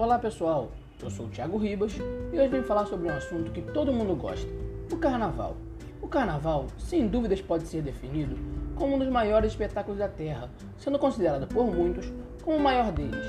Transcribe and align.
Olá 0.00 0.18
pessoal, 0.18 0.70
eu 1.02 1.10
sou 1.10 1.26
o 1.26 1.28
Thiago 1.28 1.58
Ribas 1.58 1.92
e 2.32 2.38
hoje 2.38 2.48
vim 2.48 2.62
falar 2.62 2.86
sobre 2.86 3.06
um 3.06 3.14
assunto 3.14 3.52
que 3.52 3.60
todo 3.60 3.92
mundo 3.92 4.16
gosta: 4.16 4.50
o 4.90 4.96
carnaval. 4.96 5.58
O 6.00 6.08
carnaval, 6.08 6.68
sem 6.78 7.06
dúvidas, 7.06 7.42
pode 7.42 7.66
ser 7.66 7.82
definido 7.82 8.34
como 8.76 8.96
um 8.96 8.98
dos 8.98 9.10
maiores 9.10 9.50
espetáculos 9.50 9.98
da 9.98 10.08
Terra, 10.08 10.48
sendo 10.78 10.98
considerado 10.98 11.46
por 11.48 11.66
muitos 11.66 12.10
como 12.42 12.56
o 12.56 12.60
maior 12.62 12.90
deles. 12.90 13.26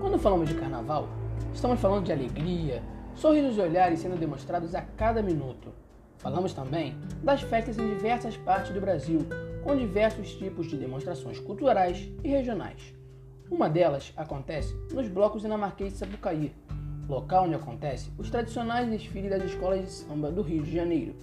Quando 0.00 0.18
falamos 0.18 0.48
de 0.48 0.54
carnaval, 0.54 1.06
estamos 1.52 1.78
falando 1.78 2.06
de 2.06 2.12
alegria, 2.12 2.82
sorrisos 3.14 3.58
e 3.58 3.60
olhares 3.60 4.00
sendo 4.00 4.16
demonstrados 4.16 4.74
a 4.74 4.80
cada 4.80 5.20
minuto. 5.20 5.70
Falamos 6.16 6.54
também 6.54 6.96
das 7.22 7.42
festas 7.42 7.76
em 7.76 7.86
diversas 7.86 8.38
partes 8.38 8.72
do 8.72 8.80
Brasil, 8.80 9.20
com 9.62 9.76
diversos 9.76 10.32
tipos 10.32 10.66
de 10.66 10.78
demonstrações 10.78 11.38
culturais 11.38 12.10
e 12.24 12.28
regionais. 12.30 12.98
Uma 13.50 13.68
delas 13.68 14.12
acontece 14.16 14.72
nos 14.94 15.08
blocos 15.08 15.42
dinamarquês 15.42 15.92
de 15.92 15.98
Sapucaí, 15.98 16.52
local 17.08 17.44
onde 17.44 17.56
acontece 17.56 18.08
os 18.16 18.30
tradicionais 18.30 18.88
desfiles 18.88 19.28
das 19.28 19.42
escolas 19.42 19.80
de 19.80 19.90
samba 19.90 20.30
do 20.30 20.40
Rio 20.40 20.62
de 20.62 20.72
Janeiro. 20.72 21.16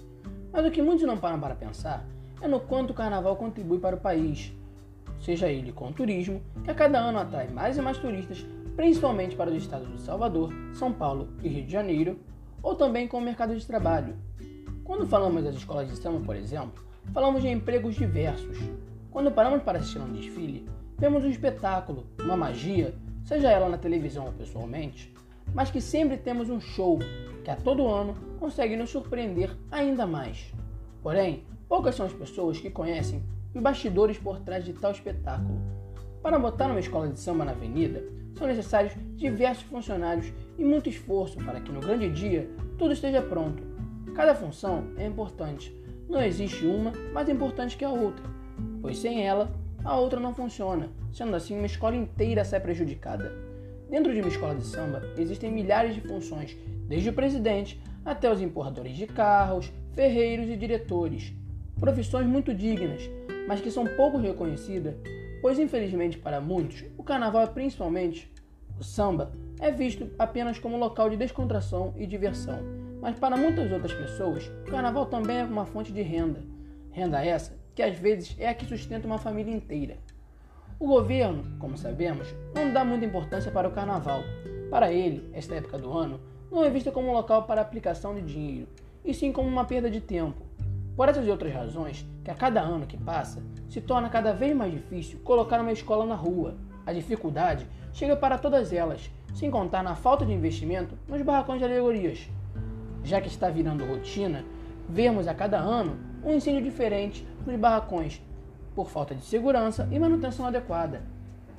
Mas 0.52 0.66
o 0.66 0.70
que 0.70 0.82
muitos 0.82 1.08
não 1.08 1.18
param 1.18 1.40
para 1.40 1.56
pensar 1.56 2.06
é 2.42 2.48
no 2.48 2.60
quanto 2.60 2.92
o 2.92 2.94
carnaval 2.94 3.38
contribui 3.38 3.80
para 3.80 3.96
o 3.96 4.00
país, 4.00 4.54
seja 5.22 5.48
ele 5.48 5.72
com 5.72 5.88
o 5.88 5.94
turismo, 5.94 6.42
que 6.66 6.70
a 6.70 6.76
cada 6.76 7.00
ano 7.00 7.18
atrai 7.18 7.48
mais 7.48 7.78
e 7.78 7.82
mais 7.82 7.98
turistas, 7.98 8.46
principalmente 8.76 9.36
para 9.36 9.50
os 9.50 9.56
estados 9.56 9.90
de 9.90 10.02
Salvador, 10.02 10.54
São 10.74 10.92
Paulo 10.92 11.30
e 11.42 11.48
Rio 11.48 11.66
de 11.66 11.72
Janeiro, 11.72 12.20
ou 12.62 12.76
também 12.76 13.08
com 13.08 13.20
o 13.20 13.22
mercado 13.22 13.56
de 13.56 13.66
trabalho. 13.66 14.16
Quando 14.84 15.08
falamos 15.08 15.46
das 15.46 15.56
escolas 15.56 15.90
de 15.90 15.96
samba, 15.96 16.20
por 16.20 16.36
exemplo, 16.36 16.84
falamos 17.14 17.42
de 17.42 17.48
empregos 17.48 17.96
diversos. 17.96 18.58
Quando 19.18 19.32
paramos 19.32 19.64
para 19.64 19.80
assistir 19.80 19.98
a 19.98 20.04
um 20.04 20.14
desfile, 20.14 20.70
vemos 20.96 21.24
um 21.24 21.28
espetáculo, 21.28 22.06
uma 22.24 22.38
magia, 22.38 22.94
seja 23.26 23.50
ela 23.50 23.68
na 23.68 23.76
televisão 23.80 24.26
ou 24.26 24.32
pessoalmente, 24.32 25.12
mas 25.56 25.72
que 25.72 25.82
sempre 25.82 26.18
temos 26.18 26.52
um 26.52 26.62
show 26.62 27.00
que 27.44 27.50
a 27.50 27.56
todo 27.56 27.88
ano 27.88 28.14
consegue 28.40 28.76
nos 28.76 28.92
surpreender 28.92 29.58
ainda 29.72 30.06
mais. 30.06 30.54
Porém, 31.02 31.44
poucas 31.68 31.96
são 31.96 32.06
as 32.06 32.14
pessoas 32.14 32.60
que 32.60 32.70
conhecem 32.70 33.24
os 33.56 33.60
bastidores 33.60 34.20
por 34.20 34.40
trás 34.42 34.64
de 34.64 34.74
tal 34.74 34.92
espetáculo. 34.92 35.60
Para 36.22 36.38
botar 36.38 36.68
uma 36.68 36.80
escola 36.80 37.08
de 37.08 37.20
samba 37.20 37.44
na 37.44 37.54
avenida, 37.54 38.04
são 38.38 38.46
necessários 38.46 38.94
diversos 39.16 39.64
funcionários 39.64 40.32
e 40.60 40.64
muito 40.64 40.90
esforço 40.90 41.44
para 41.44 41.60
que 41.60 41.72
no 41.72 41.80
grande 41.80 42.08
dia 42.08 42.48
tudo 42.78 42.94
esteja 42.94 43.24
pronto. 43.24 43.64
Cada 44.14 44.36
função 44.36 44.90
é 44.96 45.08
importante, 45.08 45.76
não 46.08 46.22
existe 46.22 46.68
uma 46.68 46.92
mais 47.12 47.28
importante 47.28 47.76
que 47.76 47.84
a 47.84 47.90
outra, 47.90 48.37
pois 48.82 48.98
sem 48.98 49.26
ela 49.26 49.52
a 49.84 49.98
outra 49.98 50.20
não 50.20 50.34
funciona. 50.34 50.90
Sendo 51.14 51.36
assim, 51.36 51.58
uma 51.58 51.66
escola 51.66 51.96
inteira 51.96 52.44
sai 52.44 52.60
prejudicada. 52.60 53.32
Dentro 53.90 54.14
de 54.14 54.20
uma 54.20 54.28
escola 54.28 54.56
de 54.56 54.66
samba 54.66 55.02
existem 55.18 55.52
milhares 55.52 55.96
de 55.96 56.02
funções, 56.02 56.58
desde 56.88 57.10
o 57.10 57.14
presidente 57.14 57.82
até 58.04 58.32
os 58.32 58.42
empurradores 58.42 58.96
de 58.98 59.08
carros, 59.08 59.72
ferreiros 59.94 60.50
e 60.50 60.58
diretores. 60.58 61.34
Profissões 61.80 62.28
muito 62.28 62.54
dignas, 62.54 63.10
mas 63.48 63.62
que 63.62 63.72
são 63.72 63.86
pouco 63.86 64.18
reconhecidas, 64.18 64.96
pois 65.42 65.58
infelizmente 65.58 66.18
para 66.18 66.42
muitos, 66.42 66.84
o 66.98 67.04
carnaval 67.04 67.44
é 67.44 67.48
principalmente 67.48 68.32
o 68.80 68.84
samba 68.84 69.32
é 69.60 69.72
visto 69.72 70.10
apenas 70.20 70.60
como 70.60 70.78
local 70.78 71.10
de 71.10 71.18
descontração 71.18 71.94
e 71.98 72.06
diversão. 72.06 72.60
Mas 73.02 73.18
para 73.18 73.38
muitas 73.38 73.72
outras 73.72 73.94
pessoas, 73.94 74.52
o 74.68 74.72
carnaval 74.72 75.06
também 75.06 75.38
é 75.38 75.44
uma 75.44 75.66
fonte 75.66 75.92
de 75.92 76.02
renda. 76.02 76.44
Renda 76.92 77.24
essa 77.24 77.54
que 77.78 77.84
às 77.84 77.96
vezes 77.96 78.36
é 78.40 78.50
a 78.50 78.56
que 78.56 78.66
sustenta 78.66 79.06
uma 79.06 79.20
família 79.20 79.56
inteira. 79.56 80.00
O 80.80 80.88
governo, 80.88 81.44
como 81.60 81.78
sabemos, 81.78 82.28
não 82.56 82.74
dá 82.74 82.84
muita 82.84 83.06
importância 83.06 83.52
para 83.52 83.68
o 83.68 83.72
carnaval. 83.72 84.22
Para 84.72 84.92
ele, 84.92 85.30
esta 85.32 85.54
época 85.54 85.78
do 85.78 85.94
ano 85.94 86.20
não 86.52 86.64
é 86.64 86.72
vista 86.72 86.92
como 86.92 87.10
um 87.10 87.14
local 87.14 87.44
para 87.44 87.62
aplicação 87.62 88.16
de 88.16 88.24
dinheiro, 88.24 88.68
e 89.06 89.14
sim 89.14 89.32
como 89.32 89.48
uma 89.48 89.64
perda 89.64 89.92
de 89.92 90.02
tempo. 90.02 90.42
Por 90.96 91.08
essas 91.08 91.28
e 91.28 91.30
outras 91.30 91.54
razões, 91.54 92.04
que 92.24 92.32
a 92.32 92.34
cada 92.34 92.62
ano 92.62 92.88
que 92.88 92.98
passa, 92.98 93.44
se 93.70 93.80
torna 93.80 94.10
cada 94.10 94.34
vez 94.34 94.56
mais 94.56 94.74
difícil 94.74 95.20
colocar 95.20 95.62
uma 95.62 95.72
escola 95.72 96.04
na 96.04 96.16
rua. 96.16 96.58
A 96.84 96.92
dificuldade 96.92 97.68
chega 97.94 98.16
para 98.16 98.40
todas 98.40 98.74
elas, 98.74 99.08
sem 99.36 99.52
contar 99.52 99.84
na 99.84 99.94
falta 99.94 100.26
de 100.26 100.34
investimento 100.34 100.98
nos 101.08 101.22
barracões 101.22 101.60
de 101.60 101.66
alegorias. 101.66 102.28
Já 103.04 103.22
que 103.22 103.28
está 103.28 103.52
virando 103.52 103.86
rotina, 103.86 104.44
vermos 104.90 105.28
a 105.28 105.36
cada 105.36 105.60
ano 105.60 106.07
um 106.28 106.36
incêndio 106.36 106.62
diferente 106.62 107.26
nos 107.46 107.58
barracões, 107.58 108.22
por 108.76 108.90
falta 108.90 109.16
de 109.16 109.24
segurança 109.24 109.88
e 109.90 109.98
manutenção 109.98 110.46
adequada. 110.46 111.02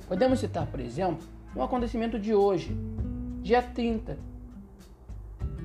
Podemos 0.07 0.39
citar, 0.39 0.67
por 0.67 0.79
exemplo, 0.79 1.27
um 1.55 1.63
acontecimento 1.63 2.19
de 2.19 2.35
hoje, 2.35 2.77
dia 3.41 3.63
30. 3.63 4.15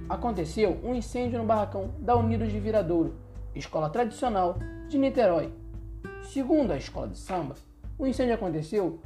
Aconteceu 0.08 0.80
um 0.82 0.94
incêndio 0.94 1.38
no 1.38 1.44
barracão 1.44 1.90
da 1.98 2.16
Unidos 2.16 2.50
de 2.50 2.58
Viradouro, 2.58 3.14
escola 3.54 3.90
tradicional 3.90 4.56
de 4.88 4.96
Niterói. 4.96 5.52
Segundo 6.22 6.72
a 6.72 6.78
escola 6.78 7.08
de 7.08 7.18
samba, 7.18 7.56
o 7.98 8.06
incêndio 8.06 8.34
aconteceu 8.34 9.00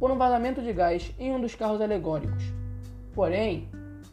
por 0.00 0.10
um 0.10 0.16
vazamento 0.16 0.62
de 0.62 0.72
gás 0.72 1.14
em 1.18 1.30
um 1.30 1.40
dos 1.40 1.54
carros 1.54 1.82
alegóricos. 1.82 2.42
Porém, 3.14 3.68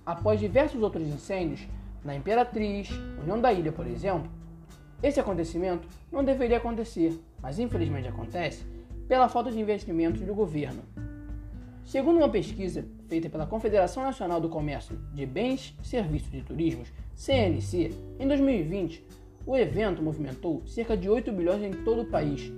após 0.05 0.37
diversos 0.37 0.81
outros 0.83 1.07
incêndios, 1.07 1.65
na 2.03 2.13
Imperatriz, 2.13 2.89
União 3.21 3.39
da 3.39 3.53
Ilha, 3.53 3.71
por 3.71 3.87
exemplo, 3.87 4.29
esse 5.01 5.19
acontecimento 5.19 5.87
não 6.11 6.23
deveria 6.23 6.57
acontecer, 6.57 7.19
mas 7.41 7.59
infelizmente 7.59 8.07
acontece 8.07 8.65
pela 9.07 9.29
falta 9.29 9.51
de 9.51 9.59
investimentos 9.59 10.21
do 10.21 10.35
governo. 10.35 10.83
Segundo 11.85 12.17
uma 12.17 12.29
pesquisa 12.29 12.85
feita 13.07 13.29
pela 13.29 13.47
Confederação 13.47 14.03
Nacional 14.03 14.39
do 14.39 14.49
Comércio 14.49 14.95
de 15.13 15.25
Bens, 15.25 15.75
Serviços 15.81 16.31
e 16.33 16.41
Turismos, 16.41 16.93
CNC, 17.15 17.91
em 18.19 18.27
2020, 18.27 19.03
o 19.45 19.57
evento 19.57 20.03
movimentou 20.03 20.61
cerca 20.67 20.95
de 20.95 21.09
8 21.09 21.31
bilhões 21.31 21.63
em 21.63 21.71
todo 21.83 22.03
o 22.03 22.05
país, 22.05 22.51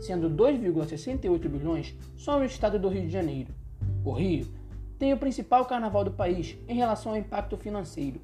sendo 0.00 0.30
2,68 0.30 1.48
bilhões 1.48 1.94
só 2.16 2.38
no 2.38 2.44
estado 2.46 2.78
do 2.78 2.88
Rio 2.88 3.02
de 3.02 3.10
Janeiro. 3.10 3.52
O 4.02 4.12
Rio 4.12 4.46
tem 4.98 5.12
o 5.12 5.18
principal 5.18 5.66
carnaval 5.66 6.04
do 6.04 6.12
país 6.12 6.56
em 6.66 6.74
relação 6.74 7.12
ao 7.12 7.18
impacto 7.18 7.58
financeiro, 7.58 8.20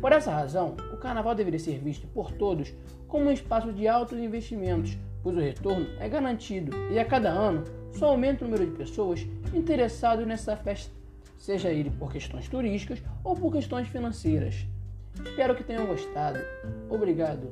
por 0.00 0.12
essa 0.12 0.30
razão, 0.30 0.76
o 0.92 0.96
carnaval 0.96 1.34
deveria 1.34 1.58
ser 1.58 1.78
visto 1.78 2.06
por 2.08 2.32
todos 2.32 2.72
como 3.08 3.26
um 3.26 3.32
espaço 3.32 3.72
de 3.72 3.88
altos 3.88 4.18
investimentos, 4.18 4.96
pois 5.22 5.36
o 5.36 5.40
retorno 5.40 5.86
é 5.98 6.08
garantido 6.08 6.76
e 6.90 6.98
a 6.98 7.04
cada 7.04 7.30
ano 7.30 7.64
só 7.92 8.08
aumenta 8.08 8.44
o 8.44 8.48
número 8.48 8.70
de 8.70 8.76
pessoas 8.76 9.26
interessadas 9.54 10.26
nessa 10.26 10.56
festa, 10.56 10.92
seja 11.38 11.70
ele 11.70 11.90
por 11.90 12.12
questões 12.12 12.48
turísticas 12.48 13.02
ou 13.24 13.34
por 13.34 13.52
questões 13.52 13.88
financeiras. 13.88 14.66
Espero 15.24 15.54
que 15.54 15.64
tenham 15.64 15.86
gostado. 15.86 16.38
Obrigado. 16.90 17.50